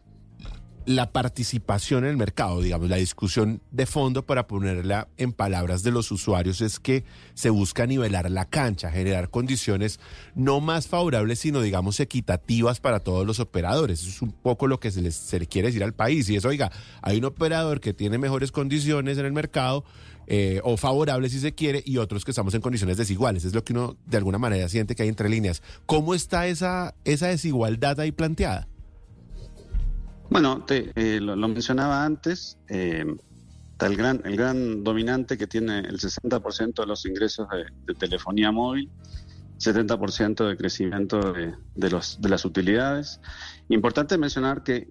la 0.89 1.13
participación 1.13 2.05
en 2.05 2.11
el 2.13 2.17
mercado, 2.17 2.63
digamos, 2.63 2.89
la 2.89 2.97
discusión 2.97 3.61
de 3.71 3.85
fondo 3.85 4.25
para 4.25 4.47
ponerla 4.47 5.07
en 5.19 5.35
palabras 5.35 5.83
de 5.83 5.91
los 5.91 6.11
usuarios 6.11 6.63
es 6.63 6.81
que 6.81 7.05
se 7.35 7.51
busca 7.51 7.87
nivelar 7.87 8.31
la 8.31 8.47
cancha, 8.47 8.91
generar 8.91 9.29
condiciones 9.29 10.01
no 10.35 10.63
más 10.63 10.87
favorables, 10.89 11.41
sino 11.41 11.61
digamos 11.61 12.01
equitativas 12.01 12.81
para 12.81 13.01
todos 13.01 13.27
los 13.27 13.39
operadores. 13.39 14.01
Eso 14.01 14.09
es 14.09 14.23
un 14.23 14.33
poco 14.33 14.67
lo 14.67 14.81
que 14.81 14.91
se, 14.91 15.03
les, 15.03 15.31
quiere 15.51 15.69
decir 15.69 15.85
al 15.85 15.93
país. 15.93 16.31
Y 16.31 16.37
es, 16.37 16.47
oiga, 16.47 16.73
hay 17.03 17.19
un 17.19 17.27
operador 17.27 17.83
que 17.83 17.93
tiene 17.93 18.17
mejores 18.17 18.51
condiciones 18.51 19.19
en 19.19 19.27
el 19.27 19.33
mercado, 19.35 19.85
eh, 20.27 20.63
o 20.65 20.79
favorables 20.79 21.33
si 21.33 21.41
se 21.41 21.53
quiere, 21.55 21.83
y 21.85 21.99
otros 21.99 22.25
que 22.25 22.31
estamos 22.31 22.55
en 22.55 22.63
condiciones 22.63 22.97
desiguales. 22.97 23.45
Es 23.45 23.53
lo 23.53 23.63
que 23.63 23.75
uno 23.75 23.99
de 24.07 24.17
alguna 24.17 24.39
manera 24.39 24.67
siente 24.71 24.95
que 24.95 25.03
hay 25.03 25.11
entre 25.11 25.29
líneas. 25.29 25.63
¿Cómo 25.85 26.15
está 26.15 26.47
esa, 26.47 26.95
esa 27.05 27.27
desigualdad 27.27 28.01
ahí 28.01 28.11
planteada? 28.11 28.69
Bueno, 30.31 30.63
te, 30.65 30.93
eh, 30.95 31.21
lo, 31.21 31.37
mencionaba 31.49 32.05
antes, 32.05 32.59
eh, 32.69 33.05
el 33.81 33.97
gran, 33.97 34.21
el 34.25 34.37
gran 34.37 34.85
dominante 34.85 35.39
que 35.39 35.47
tiene 35.47 35.79
el 35.79 35.99
60% 35.99 36.75
de 36.83 36.87
los 36.87 37.07
ingresos 37.07 37.49
de, 37.87 37.95
telefonía 37.95 38.53
móvil, 38.53 38.91
70% 39.59 40.47
de 40.47 40.57
crecimiento 40.57 41.33
de, 41.33 41.91
los, 41.91 42.21
de 42.21 42.29
las 42.29 42.45
utilidades. 42.45 43.21
Importante 43.71 44.19
mencionar 44.19 44.63
que, 44.63 44.87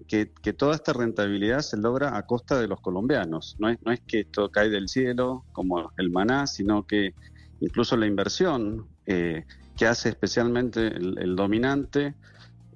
toda 0.56 0.74
esta 0.74 0.92
rentabilidad 0.92 1.60
se 1.60 1.76
logra 1.76 2.16
a 2.16 2.26
costa 2.26 2.60
de 2.60 2.66
los 2.66 2.80
colombianos. 2.80 3.54
No 3.60 3.68
es, 3.68 3.78
no 3.84 3.92
es 3.92 4.00
que 4.00 4.20
esto 4.20 4.50
cae 4.50 4.70
del 4.70 4.88
cielo 4.88 5.44
como 5.52 5.92
el 5.98 6.10
maná, 6.10 6.48
sino 6.48 6.84
que 6.84 7.14
incluso 7.60 7.96
la 7.96 8.06
inversión 8.06 8.88
eh, 9.06 9.44
que 9.76 9.86
hace 9.86 10.08
especialmente 10.08 10.88
el 10.88 11.36
dominante 11.36 12.16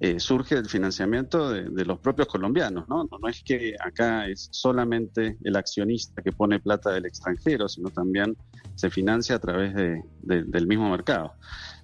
eh, 0.05 0.19
surge 0.19 0.57
el 0.57 0.69
financiamiento 0.69 1.51
de, 1.51 1.85
los 1.85 2.01
propios 2.01 2.27
colombianos, 2.27 2.89
¿no? 2.89 3.05
¿no? 3.05 3.29
es 3.29 3.41
que 3.45 3.77
acá 3.79 4.27
es 4.27 4.49
solamente 4.51 5.39
el 5.45 5.55
accionista 5.55 6.21
que 6.23 6.33
pone 6.33 6.59
plata 6.59 6.91
del 6.91 7.07
extranjero, 7.07 7.69
sino 7.69 7.89
también 7.89 8.37
se 8.75 8.91
financia 8.91 9.37
a 9.37 9.39
través 9.39 9.73
del 10.23 10.67
mismo 10.67 10.91
mercado. 10.91 11.35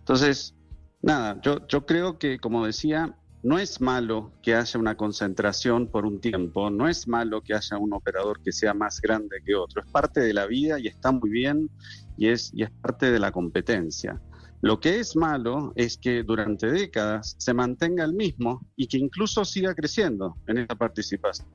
Entonces, 0.01 0.53
nada, 1.01 1.41
yo, 1.43 1.65
yo 1.69 1.87
creo 1.87 2.19
que, 2.19 2.41
como 2.41 2.67
decía, 2.67 3.15
no 3.45 3.57
es 3.57 3.81
malo 3.81 4.33
que 4.43 4.57
haya 4.57 4.81
una 4.81 4.97
concentración 4.97 5.87
por 5.87 6.05
un 6.05 6.21
tiempo, 6.21 6.71
no 6.71 6.89
es 6.89 7.07
malo 7.07 7.41
que 7.41 7.55
haya 7.55 7.79
un 7.79 7.93
operador 7.93 8.43
que 8.43 8.51
sea 8.51 8.75
más 8.75 9.01
grande 9.01 9.37
que 9.47 9.55
otro, 9.55 9.81
es 9.81 9.89
parte 9.93 10.19
de 10.19 10.35
la 10.35 10.47
vida 10.47 10.81
y 10.81 10.89
está 10.89 11.13
muy 11.13 11.31
bien 11.31 11.71
y 12.17 12.31
es, 12.31 12.51
y 12.53 12.65
es 12.65 12.71
parte 12.83 13.13
de 13.13 13.21
la 13.21 13.31
competencia. 13.31 14.21
Lo 14.61 14.81
que 14.81 14.99
es 14.99 15.15
malo 15.15 15.73
es 15.77 15.97
que 15.97 16.25
durante 16.25 16.67
décadas 16.67 17.37
se 17.39 17.55
mantenga 17.55 18.05
el 18.05 18.13
mismo 18.13 18.67
y 18.77 18.89
que 18.89 18.99
incluso 18.99 19.45
siga 19.45 19.75
creciendo 19.75 20.37
en 20.47 20.59
esta 20.59 20.75
participación. 20.75 21.47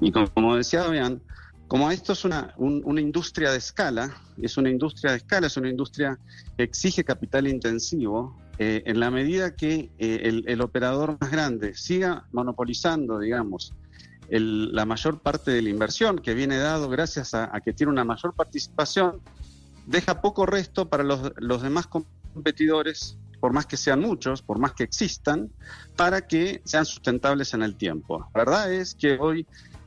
Y 0.00 0.10
como, 0.10 0.56
decía 0.56 0.82
Fabián, 0.82 1.22
como 1.68 1.90
esto 1.90 2.12
es 2.12 2.24
una, 2.24 2.54
industria 2.98 3.52
de 3.52 3.58
escala, 3.58 4.16
es 4.40 4.56
una 4.56 4.70
industria 4.70 5.12
de 5.12 5.18
escala, 5.18 5.46
es 5.46 5.56
una 5.56 5.68
industria 5.68 6.18
que 6.56 6.64
exige 6.64 7.04
capital 7.04 7.46
intensivo, 7.46 8.36
eh, 8.58 8.82
en 8.86 8.98
la 8.98 9.12
medida 9.12 9.54
que 9.54 9.90
eh, 9.98 10.42
el, 10.44 10.60
operador 10.60 11.16
más 11.20 11.30
grande 11.30 11.74
siga 11.74 12.26
monopolizando, 12.32 13.20
digamos, 13.20 13.74
la 14.30 14.84
mayor 14.84 15.20
parte 15.20 15.52
de 15.52 15.62
la 15.62 15.70
inversión 15.70 16.18
que 16.18 16.34
viene 16.34 16.58
dado 16.58 16.88
gracias 16.90 17.32
a 17.32 17.60
que 17.64 17.72
tiene 17.72 17.92
una 17.92 18.04
mayor 18.04 18.34
participación, 18.34 19.22
deja 19.88 20.20
poco 20.20 20.46
resto 20.46 20.88
para 20.88 21.02
los, 21.02 21.32
los 21.36 21.62
demás 21.62 21.86
competidores, 21.86 23.18
por 23.40 23.52
más 23.52 23.66
que 23.66 23.76
sean 23.76 24.00
muchos, 24.00 24.42
por 24.42 24.58
más 24.58 24.74
que 24.74 24.84
existan, 24.84 25.50
para 25.96 26.26
que 26.26 26.60
sean 26.64 26.84
sustentables 26.84 27.54
en 27.54 27.62
el 27.62 27.76
tiempo. 27.76 28.28
La 28.34 28.44
verdad 28.44 28.72
es 28.72 28.94
que 28.94 29.18
hoy 29.18 29.46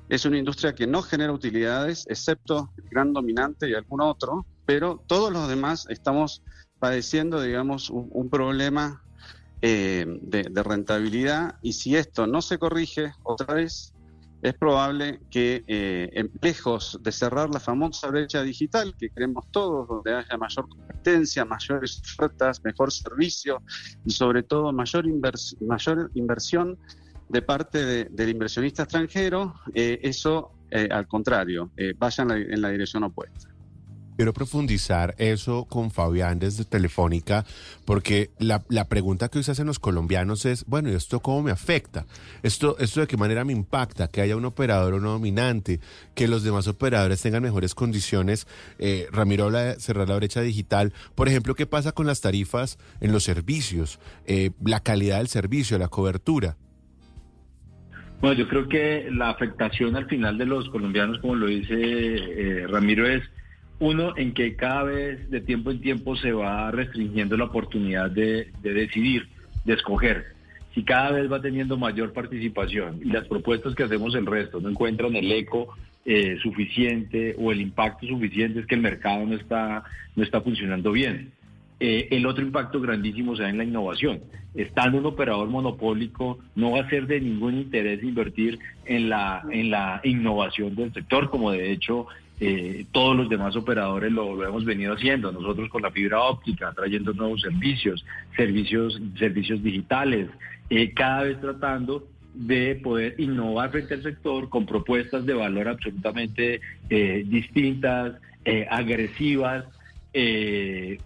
es 0.09 0.25
una 0.25 0.37
industria 0.37 0.73
que 0.73 0.87
no 0.87 1.01
genera 1.03 1.31
utilidades, 1.31 2.05
excepto 2.09 2.71
el 2.77 2.89
gran 2.89 3.13
dominante 3.13 3.69
y 3.69 3.75
algún 3.75 4.01
otro, 4.01 4.45
pero 4.65 5.03
todos 5.07 5.31
los 5.31 5.47
demás 5.47 5.85
estamos 5.89 6.41
padeciendo, 6.79 7.41
digamos, 7.41 7.91
un, 7.91 8.29
problema 8.29 9.03
eh, 9.61 10.05
de, 10.23 10.43
de, 10.49 10.63
rentabilidad 10.63 11.59
y 11.61 11.73
si 11.73 11.95
esto 11.95 12.25
no 12.25 12.41
se 12.41 12.57
corrige 12.57 13.13
otra 13.23 13.53
vez, 13.53 13.93
es 14.41 14.53
probable 14.55 15.21
que 15.29 15.63
eh, 15.67 16.29
lejos 16.41 16.99
de 17.01 17.11
cerrar 17.11 17.49
la 17.51 17.59
famosa 17.59 18.07
brecha 18.09 18.41
digital 18.41 18.95
que 18.97 19.09
queremos 19.09 19.45
todos, 19.51 19.87
donde 19.87 20.15
haya 20.15 20.37
mayor 20.37 20.67
competencia, 20.67 21.45
mayores 21.45 22.01
ofertas, 22.01 22.63
mejor 22.63 22.91
servicio 22.91 23.61
y 24.05 24.11
sobre 24.11 24.43
todo 24.43 24.71
mayor, 24.73 25.05
mayor 25.61 26.11
inversión 26.15 26.77
de 27.29 27.41
parte 27.41 28.05
del 28.09 28.29
inversionista 28.29 28.83
extranjero, 28.83 29.53
eh, 29.73 29.99
eso 30.03 30.51
eh, 30.71 30.87
al 30.91 31.07
contrario, 31.07 31.71
vaya 31.97 32.23
en 32.23 32.61
la 32.61 32.69
dirección 32.69 33.03
opuesta. 33.03 33.50
Quiero 34.21 34.33
profundizar 34.33 35.15
eso 35.17 35.65
con 35.65 35.89
Fabián 35.89 36.37
desde 36.37 36.63
Telefónica, 36.63 37.43
porque 37.85 38.29
la, 38.37 38.63
la, 38.69 38.87
pregunta 38.87 39.29
que 39.29 39.39
hoy 39.39 39.43
se 39.43 39.49
hacen 39.49 39.65
los 39.65 39.79
colombianos 39.79 40.45
es, 40.45 40.63
bueno, 40.67 40.91
¿y 40.91 40.93
esto 40.93 41.21
cómo 41.21 41.41
me 41.41 41.49
afecta? 41.49 42.05
¿Esto, 42.43 42.77
¿Esto 42.77 42.99
de 42.99 43.07
qué 43.07 43.17
manera 43.17 43.43
me 43.45 43.53
impacta? 43.53 44.09
Que 44.09 44.21
haya 44.21 44.37
un 44.37 44.45
operador 44.45 44.93
o 44.93 44.99
no 44.99 45.13
dominante, 45.13 45.79
que 46.13 46.27
los 46.27 46.43
demás 46.43 46.67
operadores 46.67 47.19
tengan 47.19 47.41
mejores 47.41 47.73
condiciones. 47.73 48.45
Eh, 48.77 49.07
Ramiro 49.11 49.45
habla 49.45 49.63
de 49.63 49.79
cerrar 49.79 50.07
la 50.07 50.17
brecha 50.17 50.41
digital. 50.41 50.93
Por 51.15 51.27
ejemplo, 51.27 51.55
¿qué 51.55 51.65
pasa 51.65 51.91
con 51.91 52.05
las 52.05 52.21
tarifas 52.21 52.77
en 52.99 53.13
los 53.13 53.23
servicios? 53.23 53.99
Eh, 54.27 54.51
la 54.63 54.81
calidad 54.81 55.17
del 55.17 55.29
servicio, 55.29 55.79
la 55.79 55.87
cobertura. 55.87 56.57
Bueno, 58.21 58.37
yo 58.37 58.47
creo 58.47 58.69
que 58.69 59.09
la 59.09 59.31
afectación 59.31 59.95
al 59.95 60.05
final 60.05 60.37
de 60.37 60.45
los 60.45 60.69
colombianos, 60.69 61.17
como 61.21 61.33
lo 61.33 61.47
dice 61.47 61.73
eh, 61.73 62.67
Ramiro, 62.67 63.07
es 63.07 63.23
uno, 63.81 64.13
en 64.15 64.33
que 64.33 64.55
cada 64.55 64.83
vez 64.83 65.27
de 65.31 65.41
tiempo 65.41 65.71
en 65.71 65.81
tiempo 65.81 66.15
se 66.15 66.31
va 66.31 66.69
restringiendo 66.69 67.35
la 67.35 67.45
oportunidad 67.45 68.11
de, 68.11 68.51
decidir, 68.61 69.27
de 69.65 69.73
escoger. 69.73 70.27
Si 70.75 70.83
cada 70.83 71.11
vez 71.11 71.29
va 71.31 71.41
teniendo 71.41 71.77
mayor 71.77 72.13
participación 72.13 72.99
y 73.03 73.09
las 73.09 73.27
propuestas 73.27 73.73
que 73.73 73.83
hacemos 73.83 74.13
el 74.13 74.27
resto 74.27 74.61
no 74.61 74.69
encuentran 74.69 75.15
el 75.15 75.31
eco 75.31 75.75
eh, 76.05 76.37
suficiente 76.43 77.35
o 77.39 77.51
el 77.51 77.59
impacto 77.59 78.05
suficiente, 78.05 78.59
es 78.59 78.67
que 78.67 78.75
el 78.75 78.81
mercado 78.81 79.25
no 79.25 79.35
está, 79.35 79.83
no 80.15 80.23
está 80.23 80.41
funcionando 80.41 80.91
bien. 80.91 81.31
Eh, 81.79 82.09
el 82.11 82.27
otro 82.27 82.43
impacto 82.45 82.79
grandísimo 82.79 83.35
se 83.35 83.41
da 83.41 83.49
en 83.49 83.57
la 83.57 83.63
innovación. 83.63 84.19
Estando 84.53 84.99
un 84.99 85.07
operador 85.07 85.49
monopólico, 85.49 86.37
no 86.53 86.73
va 86.73 86.81
a 86.81 86.89
ser 86.89 87.07
de 87.07 87.19
ningún 87.19 87.57
interés 87.57 88.03
invertir 88.03 88.59
en 88.85 89.09
la, 89.09 89.41
en 89.49 89.71
la 89.71 90.01
innovación 90.03 90.75
del 90.75 90.93
sector, 90.93 91.31
como 91.31 91.49
de 91.49 91.71
hecho 91.71 92.05
eh, 92.43 92.87
todos 92.91 93.15
los 93.15 93.29
demás 93.29 93.55
operadores 93.55 94.11
lo, 94.11 94.43
hemos 94.43 94.65
venido 94.65 94.95
haciendo, 94.95 95.31
nosotros 95.31 95.69
con 95.69 95.83
la 95.83 95.91
fibra 95.91 96.21
óptica, 96.21 96.73
trayendo 96.73 97.13
nuevos 97.13 97.39
servicios, 97.41 98.03
servicios, 98.35 98.99
servicios 99.19 99.61
digitales, 99.61 100.27
eh, 100.71 100.91
cada 100.91 101.21
vez 101.21 101.39
tratando 101.39 102.07
de 102.33 102.79
poder 102.81 103.13
innovar 103.19 103.69
frente 103.69 103.93
al 103.93 104.01
sector 104.01 104.49
con 104.49 104.65
propuestas 104.65 105.23
de 105.23 105.35
valor 105.35 105.67
absolutamente 105.67 106.61
eh, 106.89 107.23
distintas, 107.27 108.15
agresivas, 108.71 109.65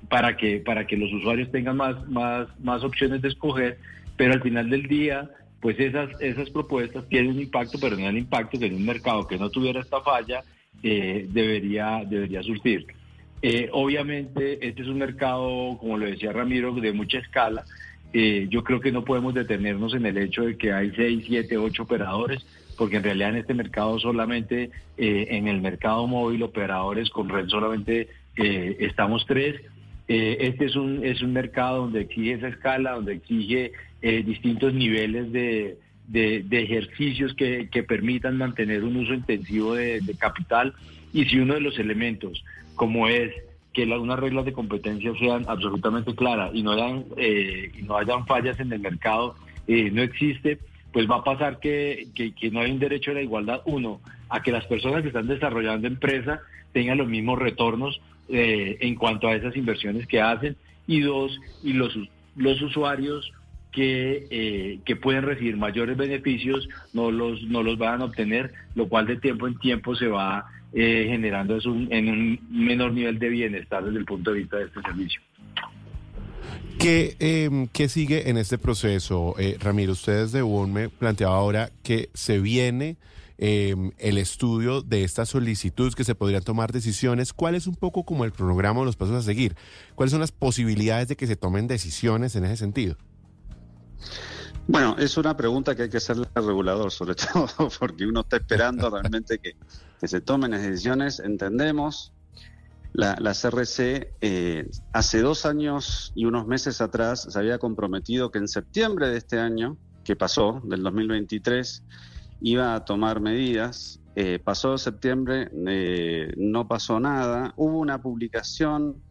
para 0.07 0.37
que 0.37 0.59
para 0.59 0.87
que 0.87 0.95
los 0.95 1.11
usuarios 1.11 1.51
tengan 1.51 1.75
más, 1.75 2.07
más, 2.07 2.47
más 2.61 2.81
opciones 2.81 3.21
de 3.21 3.27
escoger, 3.27 3.77
pero 4.15 4.31
al 4.31 4.41
final 4.41 4.69
del 4.69 4.83
día 4.83 5.29
pues 5.59 5.77
esas, 5.81 6.09
esas 6.21 6.49
propuestas 6.49 7.09
tienen 7.09 7.31
un 7.31 7.41
impacto, 7.41 7.77
pero 7.81 7.97
no 7.97 8.07
el 8.07 8.17
impacto 8.17 8.57
que 8.57 8.67
en 8.67 8.75
un 8.75 8.85
mercado 8.85 9.27
que 9.27 9.37
no 9.37 9.49
tuviera 9.49 9.81
esta 9.81 9.99
falla 9.99 10.45
eh, 10.83 11.27
debería, 11.29 12.03
debería 12.07 12.43
surtir. 12.43 12.85
Eh, 13.41 13.69
obviamente, 13.71 14.65
este 14.67 14.81
es 14.81 14.87
un 14.87 14.97
mercado, 14.97 15.77
como 15.79 15.97
lo 15.97 16.05
decía 16.05 16.31
Ramiro, 16.31 16.73
de 16.73 16.93
mucha 16.93 17.19
escala. 17.19 17.63
Eh, 18.13 18.47
yo 18.49 18.63
creo 18.63 18.79
que 18.79 18.91
no 18.91 19.03
podemos 19.03 19.33
detenernos 19.33 19.93
en 19.93 20.05
el 20.05 20.17
hecho 20.17 20.43
de 20.43 20.57
que 20.57 20.71
hay 20.71 20.91
6, 20.95 21.25
7, 21.27 21.57
8 21.57 21.83
operadores, 21.83 22.45
porque 22.77 22.97
en 22.97 23.03
realidad 23.03 23.29
en 23.31 23.37
este 23.37 23.53
mercado 23.53 23.99
solamente, 23.99 24.71
en 24.97 25.47
el 25.47 25.61
mercado 25.61 26.07
móvil, 26.07 26.43
operadores 26.43 27.09
con 27.09 27.29
red 27.29 27.47
solamente 27.47 28.09
estamos 28.35 29.25
tres. 29.25 29.61
este 30.07 30.65
es 30.65 30.75
un, 30.75 31.05
es 31.05 31.21
un 31.21 31.31
mercado 31.31 31.83
donde 31.83 32.01
exige 32.01 32.33
esa 32.33 32.49
escala, 32.49 32.91
donde 32.93 33.13
exige 33.13 33.71
distintos 34.01 34.73
niveles 34.73 35.31
de, 35.31 35.77
de, 36.07 36.45
ejercicios 36.51 37.33
que, 37.33 37.67
permitan 37.87 38.37
mantener 38.37 38.83
un 38.83 38.97
uso 38.97 39.13
intensivo 39.13 39.75
de, 39.75 40.01
capital 40.17 40.73
y 41.13 41.25
si 41.25 41.39
uno 41.39 41.53
de 41.53 41.61
los 41.61 41.79
elementos, 41.79 42.43
como 42.75 43.07
es 43.07 43.31
que 43.73 43.85
las 43.85 43.99
unas 43.99 44.19
reglas 44.19 44.45
de 44.45 44.53
competencia 44.53 45.11
sean 45.19 45.45
absolutamente 45.47 46.15
claras 46.15 46.51
y 46.53 46.63
no 46.63 46.71
hayan, 46.71 47.05
eh, 47.17 47.71
fallas 48.27 48.59
en 48.59 48.71
el 48.71 48.79
mercado, 48.79 49.35
eh, 49.67 49.89
no 49.91 50.01
existe, 50.01 50.59
pues 50.93 51.09
va 51.09 51.17
a 51.17 51.23
pasar 51.23 51.59
que, 51.59 52.07
no 52.51 52.61
hay 52.61 52.71
un 52.71 52.79
derecho 52.79 53.11
a 53.11 53.15
la 53.15 53.21
igualdad, 53.21 53.61
uno, 53.65 53.99
a 54.29 54.41
que 54.41 54.51
las 54.51 54.65
personas 54.65 55.01
que 55.01 55.09
están 55.09 55.27
desarrollando 55.27 55.87
empresas 55.87 56.39
tengan 56.71 56.97
los 56.97 57.07
mismos 57.07 57.39
retornos 57.39 57.99
eh, 58.29 58.77
en 58.79 58.95
cuanto 58.95 59.27
a 59.27 59.35
esas 59.35 59.55
inversiones 59.55 60.07
que 60.07 60.21
hacen, 60.21 60.55
y 60.87 61.01
dos, 61.01 61.37
y 61.63 61.73
los, 61.73 61.97
los 62.35 62.61
usuarios 62.61 63.31
que, 63.75 64.25
eh, 64.29 64.79
que 64.85 64.95
pueden 64.95 65.23
recibir 65.23 65.57
mayores 65.57 65.97
beneficios 65.97 66.67
no 66.93 67.11
los, 67.11 67.43
no 67.43 67.61
los 67.61 67.77
van 67.77 68.01
a 68.01 68.05
obtener, 68.05 68.53
lo 68.73 68.87
cual 68.87 69.05
de 69.05 69.17
tiempo 69.17 69.47
en 69.47 69.59
tiempo 69.59 69.95
se 69.95 70.07
va 70.07 70.45
eh, 70.73 71.07
generando 71.09 71.59
en 71.89 72.09
un 72.09 72.39
menor 72.49 72.93
nivel 72.93 73.19
de 73.19 73.29
bienestar 73.29 73.83
desde 73.83 73.99
el 73.99 74.05
punto 74.05 74.31
de 74.31 74.39
vista 74.39 74.57
de 74.57 74.63
este 74.63 74.81
servicio. 74.81 75.21
¿Qué, 76.79 77.17
em, 77.19 77.67
¿Qué, 77.67 77.89
sigue 77.89 78.29
en 78.29 78.37
este 78.37 78.57
proceso, 78.57 79.35
eh, 79.37 79.57
Ramiro? 79.59 79.91
Ustedes 79.91 80.31
de 80.31 80.41
UON 80.41 80.71
me 80.71 80.87
planteaba 80.87 81.35
ahora 81.35 81.69
que 81.83 82.09
se 82.13 82.39
viene 82.39 82.95
em, 83.37 83.91
el 83.97 84.17
estudio 84.17 84.81
de 84.81 85.03
estas 85.03 85.27
solicitudes, 85.29 85.95
que 85.95 86.05
se 86.05 86.15
podrían 86.15 86.43
tomar 86.43 86.71
decisiones. 86.71 87.33
¿Cuál 87.33 87.55
es 87.55 87.67
un 87.67 87.75
poco 87.75 88.05
como 88.05 88.23
el 88.23 88.31
cronograma 88.31 88.79
o 88.79 88.85
los 88.85 88.95
pasos 88.95 89.15
a 89.15 89.21
seguir? 89.21 89.55
¿Cuáles 89.95 90.11
son 90.11 90.21
las 90.21 90.31
posibilidades 90.31 91.09
de 91.09 91.17
que 91.17 91.27
se 91.27 91.35
tomen 91.35 91.67
decisiones 91.67 92.37
en 92.37 92.45
ese 92.45 92.55
sentido? 92.55 92.95
Bueno, 94.67 94.95
es 94.97 95.17
una 95.17 95.37
pregunta 95.37 95.75
que 95.75 95.83
hay 95.83 95.89
que 95.89 95.97
hacerle 95.97 96.27
al 96.33 96.45
regulador, 96.45 96.91
sobre 96.91 97.15
todo 97.33 97.69
porque 97.79 98.05
uno 98.05 98.21
está 98.21 98.37
esperando 98.37 98.89
realmente 98.89 99.39
que, 99.39 99.55
se 100.07 100.21
tomen 100.21 100.51
las 100.51 100.61
decisiones. 100.61 101.19
Entendemos, 101.19 102.13
la, 102.93 103.15
CRC 103.15 104.13
eh, 104.21 104.69
hace 104.93 105.21
dos 105.21 105.45
años 105.45 106.11
y 106.15 106.25
unos 106.25 106.47
meses 106.47 106.81
atrás 106.81 107.27
se 107.29 107.39
había 107.39 107.57
comprometido 107.57 108.31
que 108.31 108.39
en 108.39 108.47
septiembre 108.47 109.09
de 109.09 109.17
este 109.17 109.39
año, 109.39 109.77
que 110.03 110.15
pasó, 110.15 110.61
del 110.63 110.83
2023, 110.83 111.83
iba 112.41 112.75
a 112.75 112.85
tomar 112.85 113.19
medidas. 113.19 113.99
Eh, 114.15 114.39
pasó 114.43 114.77
septiembre, 114.77 115.49
eh, 115.67 116.33
no 116.37 116.67
pasó 116.67 116.99
nada. 116.99 117.53
Hubo 117.57 117.79
una 117.79 118.01
publicación 118.01 119.01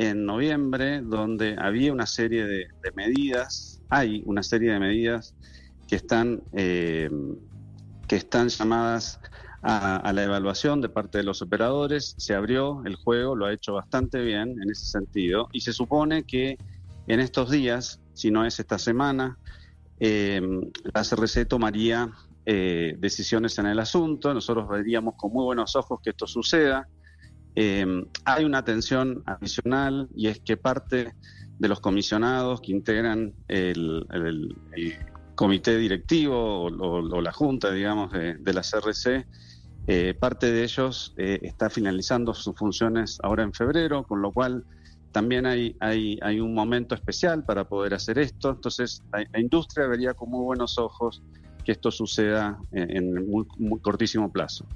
en 0.00 0.24
noviembre 0.24 1.02
donde 1.02 1.56
había 1.58 1.92
una 1.92 2.06
serie 2.06 2.46
de, 2.46 2.68
medidas, 2.94 3.69
hay 3.90 4.22
una 4.24 4.42
serie 4.42 4.72
de 4.72 4.80
medidas 4.80 5.34
que 5.88 5.96
están, 5.96 6.42
eh, 6.52 7.10
que 8.08 8.16
están 8.16 8.48
llamadas 8.48 9.20
a, 9.62 10.12
la 10.12 10.22
evaluación 10.22 10.80
de 10.80 10.88
parte 10.88 11.18
de 11.18 11.24
los 11.24 11.42
operadores. 11.42 12.14
Se 12.16 12.34
abrió 12.34 12.82
el 12.86 12.94
juego, 12.96 13.36
lo 13.36 13.46
ha 13.46 13.52
hecho 13.52 13.74
bastante 13.74 14.22
bien 14.22 14.56
en 14.62 14.70
ese 14.70 14.86
sentido 14.86 15.48
y 15.52 15.60
se 15.60 15.72
supone 15.72 16.22
que 16.22 16.56
en 17.06 17.20
estos 17.20 17.50
días, 17.50 18.00
si 18.14 18.30
no 18.30 18.46
es 18.46 18.58
esta 18.60 18.78
semana, 18.78 19.36
eh, 19.98 20.40
la 20.94 21.02
CRC 21.02 21.44
tomaría 21.44 22.10
eh, 22.46 22.94
decisiones 22.98 23.58
en 23.58 23.66
el 23.66 23.78
asunto. 23.78 24.32
Nosotros 24.32 24.68
veríamos 24.68 25.14
con 25.16 25.32
muy 25.32 25.44
buenos 25.44 25.76
ojos 25.76 26.00
que 26.02 26.10
esto 26.10 26.26
suceda. 26.26 26.88
Eh, 27.56 28.04
hay 28.24 28.44
una 28.44 28.64
tensión 28.64 29.22
adicional 29.26 30.08
y 30.14 30.28
es 30.28 30.40
que 30.40 30.56
parte 30.56 31.14
de 31.58 31.68
los 31.68 31.80
comisionados 31.80 32.60
que 32.60 32.72
integran 32.72 33.34
el, 33.48 34.06
comité 35.34 35.76
directivo 35.78 36.64
o, 36.64 37.20
la 37.20 37.32
junta, 37.32 37.72
digamos, 37.72 38.12
de, 38.12 38.52
la 38.52 38.62
CRC, 38.62 39.26
eh, 39.86 40.14
parte 40.18 40.52
de 40.52 40.62
ellos 40.62 41.14
eh, 41.16 41.38
está 41.42 41.70
finalizando 41.70 42.34
sus 42.34 42.54
funciones 42.56 43.18
ahora 43.22 43.42
en 43.42 43.52
febrero, 43.52 44.04
con 44.04 44.22
lo 44.22 44.32
cual 44.32 44.64
también 45.12 45.46
hay, 45.46 45.76
hay, 45.80 46.18
hay 46.22 46.40
un 46.40 46.54
momento 46.54 46.94
especial 46.94 47.44
para 47.44 47.68
poder 47.68 47.94
hacer 47.94 48.18
esto. 48.18 48.50
Entonces, 48.50 49.02
la 49.12 49.40
industria 49.40 49.86
vería 49.86 50.14
con 50.14 50.30
muy 50.30 50.44
buenos 50.44 50.78
ojos 50.78 51.22
que 51.70 51.74
esto 51.74 51.92
suceda 51.92 52.58
en, 52.72 53.28
muy, 53.30 53.46
cortísimo 53.80 54.32
plazo. 54.32 54.66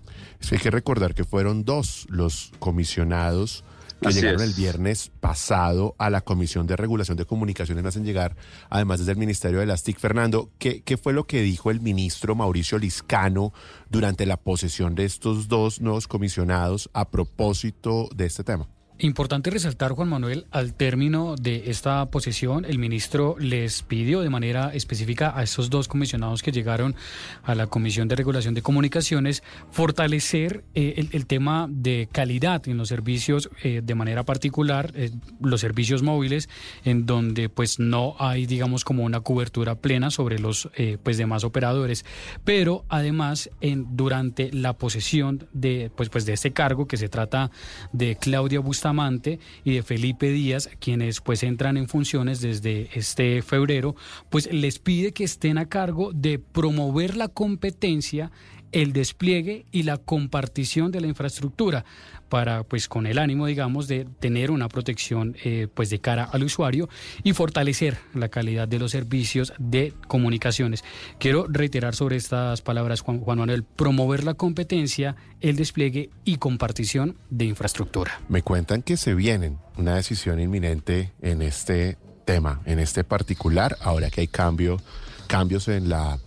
hay 0.48 0.58
que 0.58 0.70
recordar 0.70 1.12
que 1.12 1.24
fueron 1.24 1.64
dos 1.64 2.06
los 2.08 2.52
comisionados 2.60 3.64
que 4.00 4.12
llegaron 4.12 4.42
el 4.42 4.52
viernes 4.52 5.10
pasado 5.18 5.96
a 5.98 6.08
la 6.08 6.20
Comisión 6.20 6.68
de 6.68 6.76
Regulación 6.76 7.16
de 7.16 7.24
Comunicaciones, 7.24 7.82
me 7.82 7.88
hacen 7.88 8.04
llegar, 8.04 8.36
además 8.70 9.00
desde 9.00 9.10
el 9.10 9.18
Ministerio 9.18 9.58
de 9.58 9.66
las 9.66 9.82
TIC. 9.82 9.98
Fernando, 9.98 10.50
¿qué, 10.58 10.82
¿qué 10.82 10.96
fue 10.96 11.12
lo 11.12 11.26
que 11.26 11.42
dijo 11.42 11.72
el 11.72 11.80
ministro 11.80 12.36
Mauricio 12.36 12.78
Liscano 12.78 13.52
durante 13.90 14.24
la 14.24 14.36
posesión 14.36 14.94
de 14.94 15.04
estos 15.04 15.48
dos 15.48 15.80
nuevos 15.80 16.06
comisionados 16.06 16.90
a 16.92 17.10
propósito 17.10 18.08
de 18.14 18.26
este 18.26 18.44
tema? 18.44 18.68
Importante 19.00 19.50
resaltar, 19.50 19.90
Juan 19.90 20.08
Manuel, 20.08 20.46
al 20.52 20.72
término 20.72 21.34
de 21.34 21.64
esta 21.66 22.06
posesión, 22.12 22.64
el 22.64 22.78
ministro 22.78 23.34
les 23.40 23.82
pidió 23.82 24.20
de 24.20 24.30
manera 24.30 24.72
específica 24.72 25.36
a 25.36 25.42
estos 25.42 25.68
dos 25.68 25.88
comisionados 25.88 26.44
que 26.44 26.52
llegaron 26.52 26.94
a 27.42 27.56
la 27.56 27.66
Comisión 27.66 28.06
de 28.06 28.14
Regulación 28.14 28.54
de 28.54 28.62
Comunicaciones 28.62 29.42
fortalecer 29.72 30.62
eh, 30.76 31.08
el, 31.10 31.26
tema 31.26 31.66
de 31.68 32.08
calidad 32.12 32.68
en 32.68 32.76
los 32.76 32.88
servicios, 32.88 33.50
eh, 33.64 33.80
de 33.82 33.94
manera 33.96 34.22
particular 34.22 34.92
eh, 34.94 35.10
los 35.40 35.60
servicios 35.60 36.04
móviles, 36.04 36.48
en 36.84 37.04
donde 37.04 37.48
pues 37.48 37.80
no 37.80 38.14
hay, 38.20 38.46
digamos, 38.46 38.84
como 38.84 39.02
una 39.02 39.22
cobertura 39.22 39.74
plena 39.74 40.12
sobre 40.12 40.38
los 40.38 40.68
pues 41.02 41.16
demás 41.16 41.42
operadores. 41.42 42.04
Pero 42.44 42.84
además, 42.88 43.50
en, 43.60 43.96
durante 43.96 44.52
la 44.52 44.74
posesión 44.74 45.48
de 45.52 45.90
pues, 45.96 46.10
pues 46.10 46.26
de 46.26 46.34
este 46.34 46.52
cargo, 46.52 46.86
que 46.86 46.96
se 46.96 47.08
trata 47.08 47.50
de 47.92 48.14
Claudia 48.16 48.60
Bustamante, 48.60 48.83
Amante 48.86 49.38
y 49.64 49.74
de 49.74 49.82
Felipe 49.82 50.30
Díaz, 50.30 50.68
quienes 50.78 51.20
pues 51.20 51.42
entran 51.42 51.76
en 51.76 51.88
funciones 51.88 52.40
desde 52.40 52.88
este 52.94 53.42
febrero, 53.42 53.94
pues 54.30 54.52
les 54.52 54.78
pide 54.78 55.12
que 55.12 55.24
estén 55.24 55.58
a 55.58 55.68
cargo 55.68 56.12
de 56.12 56.38
promover 56.38 57.16
la 57.16 57.28
competencia 57.28 58.30
el 58.72 58.92
despliegue 58.92 59.66
y 59.70 59.84
la 59.84 59.98
compartición 59.98 60.90
de 60.90 61.00
la 61.00 61.06
infraestructura 61.06 61.84
para 62.28 62.64
pues 62.64 62.88
con 62.88 63.06
el 63.06 63.18
ánimo 63.18 63.46
digamos 63.46 63.86
de 63.86 64.06
tener 64.18 64.50
una 64.50 64.68
protección 64.68 65.36
eh, 65.44 65.68
pues 65.72 65.90
de 65.90 66.00
cara 66.00 66.24
al 66.24 66.42
usuario 66.42 66.88
y 67.22 67.32
fortalecer 67.32 67.98
la 68.14 68.28
calidad 68.28 68.66
de 68.66 68.78
los 68.78 68.90
servicios 68.90 69.52
de 69.58 69.92
comunicaciones. 70.08 70.82
Quiero 71.18 71.46
reiterar 71.48 71.94
sobre 71.94 72.16
estas 72.16 72.62
palabras 72.62 73.00
Juan, 73.00 73.22
Manuel 73.24 73.62
promover 73.62 74.24
la 74.24 74.34
competencia 74.34 75.16
el 75.40 75.56
despliegue 75.56 76.10
y 76.24 76.38
compartición 76.38 77.16
de 77.30 77.44
infraestructura. 77.44 78.20
Me 78.28 78.42
cuentan 78.42 78.82
que 78.82 78.96
se 78.96 79.14
vienen 79.14 79.58
una 79.76 79.94
decisión 79.94 80.40
inminente 80.40 81.12
en 81.20 81.42
este 81.42 81.98
tema 82.24 82.62
en 82.64 82.78
este 82.78 83.04
particular 83.04 83.76
ahora 83.80 84.10
que 84.10 84.22
hay 84.22 84.28
cambio 84.28 84.80
cambios 85.26 85.68
en 85.68 85.88
la 85.88 86.18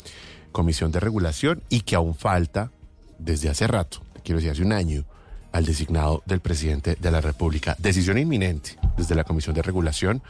Comisión 0.51 0.91
de 0.91 0.99
Regulación 0.99 1.63
y 1.69 1.81
que 1.81 1.95
aún 1.95 2.15
falta 2.15 2.71
desde 3.19 3.49
hace 3.49 3.67
rato, 3.67 4.01
quiero 4.23 4.39
decir 4.39 4.51
hace 4.51 4.63
un 4.63 4.73
año, 4.73 5.05
al 5.51 5.65
designado 5.65 6.23
del 6.25 6.39
presidente 6.39 6.97
de 6.99 7.11
la 7.11 7.21
República. 7.21 7.75
Decisión 7.79 8.17
inminente 8.17 8.77
desde 8.97 9.15
la 9.15 9.23
Comisión 9.23 9.55
de 9.55 9.61
Regulación. 9.61 10.21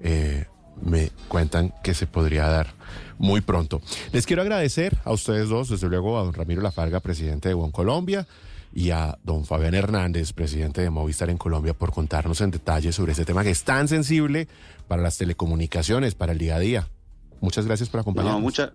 Eh, 0.00 0.44
me 0.82 1.10
cuentan 1.28 1.72
que 1.82 1.94
se 1.94 2.06
podría 2.06 2.46
dar 2.46 2.74
muy 3.18 3.40
pronto. 3.40 3.80
Les 4.12 4.26
quiero 4.26 4.42
agradecer 4.42 4.98
a 5.04 5.12
ustedes 5.12 5.48
dos, 5.48 5.70
desde 5.70 5.88
luego 5.88 6.18
a 6.18 6.24
don 6.24 6.34
Ramiro 6.34 6.60
Lafarga, 6.60 7.00
presidente 7.00 7.48
de 7.48 7.54
Bon 7.54 7.70
Colombia, 7.70 8.26
y 8.74 8.90
a 8.90 9.18
don 9.22 9.46
Fabián 9.46 9.74
Hernández, 9.74 10.34
presidente 10.34 10.82
de 10.82 10.90
Movistar 10.90 11.30
en 11.30 11.38
Colombia, 11.38 11.72
por 11.72 11.92
contarnos 11.92 12.42
en 12.42 12.50
detalle 12.50 12.92
sobre 12.92 13.12
este 13.12 13.24
tema 13.24 13.42
que 13.42 13.50
es 13.50 13.64
tan 13.64 13.88
sensible 13.88 14.48
para 14.86 15.00
las 15.00 15.16
telecomunicaciones, 15.16 16.14
para 16.14 16.32
el 16.32 16.38
día 16.38 16.56
a 16.56 16.58
día. 16.58 16.88
Muchas 17.40 17.64
gracias 17.64 17.88
por 17.88 18.00
acompañarnos. 18.00 18.42
muchas 18.42 18.72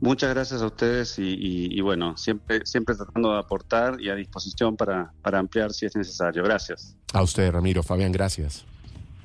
Muchas 0.00 0.32
gracias 0.32 0.62
a 0.62 0.66
ustedes 0.66 1.16
y, 1.18 1.78
bueno, 1.82 2.16
siempre, 2.16 2.64
siempre 2.64 2.94
tratando 2.94 3.32
de 3.32 3.38
aportar 3.38 4.00
y 4.00 4.08
a 4.08 4.14
disposición 4.14 4.76
para, 4.76 5.12
para 5.20 5.38
ampliar 5.38 5.72
si 5.72 5.86
es 5.86 5.94
necesario. 5.94 6.42
Gracias. 6.42 6.96
A 7.12 7.22
usted, 7.22 7.50
Ramiro. 7.50 7.82
Fabián, 7.82 8.10
gracias. 8.10 8.64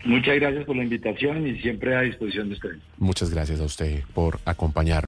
Muchas 0.04 0.36
gracias 0.36 0.66
por 0.66 0.76
la 0.76 0.84
invitación 0.84 1.48
y 1.48 1.60
siempre 1.62 1.96
a 1.96 2.02
disposición 2.02 2.50
de 2.50 2.56
ustedes. 2.56 2.82
Muchas 2.98 3.32
gracias 3.32 3.60
a 3.60 3.64
usted 3.64 4.04
por 4.14 4.40
acompañarnos. 4.46 5.04